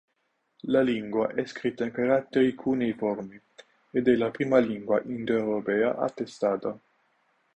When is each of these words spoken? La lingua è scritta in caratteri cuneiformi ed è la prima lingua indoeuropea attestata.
La 0.63 0.81
lingua 0.81 1.31
è 1.35 1.45
scritta 1.45 1.83
in 1.83 1.91
caratteri 1.91 2.55
cuneiformi 2.55 3.39
ed 3.91 4.07
è 4.07 4.15
la 4.15 4.31
prima 4.31 4.57
lingua 4.57 4.99
indoeuropea 5.03 5.97
attestata. 5.99 6.75